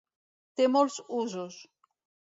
[0.61, 1.63] Té molts usos.